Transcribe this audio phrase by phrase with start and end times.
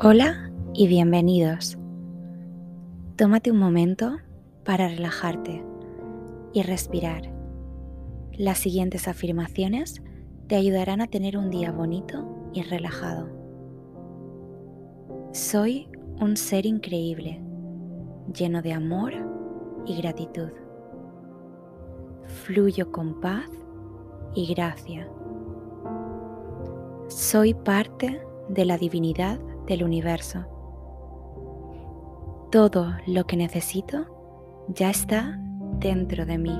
[0.00, 1.76] Hola y bienvenidos.
[3.16, 4.18] Tómate un momento
[4.64, 5.64] para relajarte
[6.52, 7.22] y respirar.
[8.32, 10.00] Las siguientes afirmaciones
[10.46, 13.28] te ayudarán a tener un día bonito y relajado.
[15.32, 15.88] Soy
[16.20, 17.42] un ser increíble,
[18.32, 19.14] lleno de amor
[19.84, 20.50] y gratitud.
[22.44, 23.50] Fluyo con paz
[24.36, 25.08] y gracia.
[27.08, 30.46] Soy parte de la divinidad del universo.
[32.50, 35.38] Todo lo que necesito ya está
[35.78, 36.58] dentro de mí.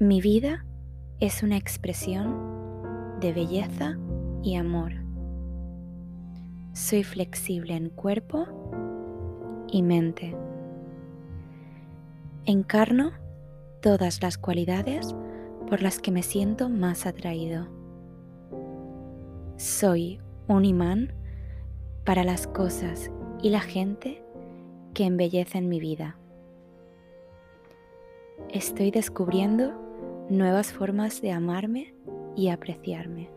[0.00, 0.64] Mi vida
[1.20, 3.96] es una expresión de belleza
[4.42, 4.92] y amor.
[6.72, 8.46] Soy flexible en cuerpo
[9.68, 10.34] y mente.
[12.46, 13.12] Encarno
[13.80, 15.14] todas las cualidades
[15.68, 17.68] por las que me siento más atraído.
[19.56, 21.12] Soy un imán
[22.04, 23.10] para las cosas
[23.42, 24.22] y la gente
[24.92, 26.16] que embellecen mi vida.
[28.50, 29.72] Estoy descubriendo
[30.28, 31.94] nuevas formas de amarme
[32.36, 33.30] y apreciarme,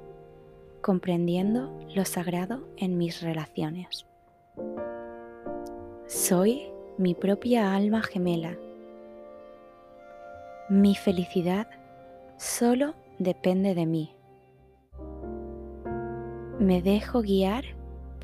[0.81, 4.05] comprendiendo lo sagrado en mis relaciones.
[6.07, 8.57] Soy mi propia alma gemela.
[10.69, 11.67] Mi felicidad
[12.37, 14.16] solo depende de mí.
[16.59, 17.65] Me dejo guiar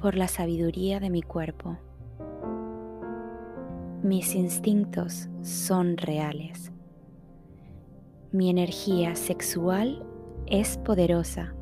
[0.01, 1.77] por la sabiduría de mi cuerpo.
[4.01, 6.71] Mis instintos son reales.
[8.31, 10.03] Mi energía sexual
[10.47, 11.53] es poderosa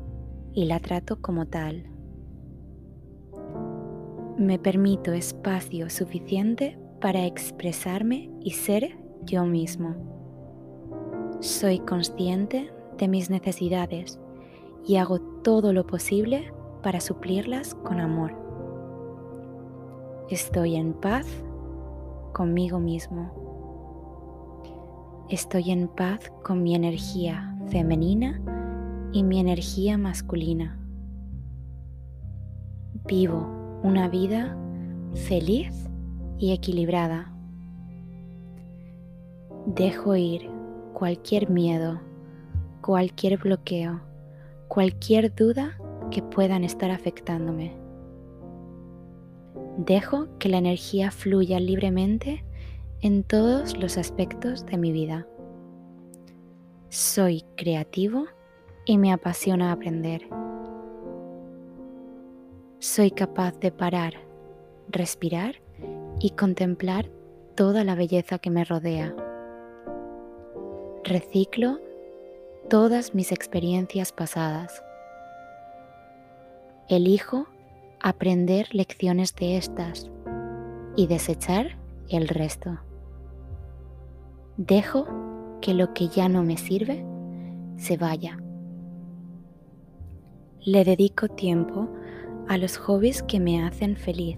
[0.54, 1.90] y la trato como tal.
[4.38, 9.94] Me permito espacio suficiente para expresarme y ser yo mismo.
[11.40, 14.18] Soy consciente de mis necesidades
[14.86, 16.50] y hago todo lo posible
[16.82, 18.34] para suplirlas con amor.
[20.28, 21.26] Estoy en paz
[22.32, 23.30] conmigo mismo.
[25.28, 28.40] Estoy en paz con mi energía femenina
[29.12, 30.78] y mi energía masculina.
[33.06, 33.46] Vivo
[33.82, 34.56] una vida
[35.14, 35.88] feliz
[36.38, 37.32] y equilibrada.
[39.66, 40.50] Dejo ir
[40.92, 42.00] cualquier miedo,
[42.80, 44.00] cualquier bloqueo,
[44.68, 45.76] cualquier duda
[46.12, 47.72] que puedan estar afectándome.
[49.78, 52.44] Dejo que la energía fluya libremente
[53.00, 55.26] en todos los aspectos de mi vida.
[56.90, 58.26] Soy creativo
[58.84, 60.28] y me apasiona aprender.
[62.78, 64.12] Soy capaz de parar,
[64.88, 65.62] respirar
[66.20, 67.10] y contemplar
[67.54, 69.16] toda la belleza que me rodea.
[71.04, 71.80] Reciclo
[72.68, 74.82] todas mis experiencias pasadas
[76.92, 77.46] Elijo
[78.02, 80.10] aprender lecciones de estas
[80.94, 81.78] y desechar
[82.10, 82.80] el resto.
[84.58, 85.06] Dejo
[85.62, 87.02] que lo que ya no me sirve
[87.76, 88.36] se vaya.
[90.60, 91.88] Le dedico tiempo
[92.46, 94.36] a los hobbies que me hacen feliz.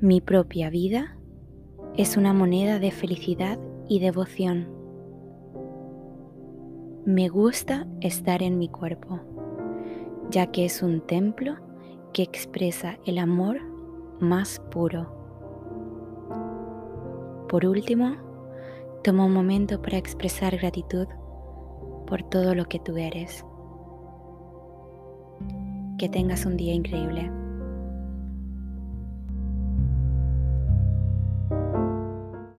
[0.00, 1.18] Mi propia vida
[1.94, 4.66] es una moneda de felicidad y devoción.
[7.04, 9.20] Me gusta estar en mi cuerpo
[10.30, 11.56] ya que es un templo
[12.12, 13.60] que expresa el amor
[14.20, 15.20] más puro.
[17.48, 18.16] Por último,
[19.02, 21.06] toma un momento para expresar gratitud
[22.06, 23.44] por todo lo que tú eres.
[25.98, 27.41] Que tengas un día increíble.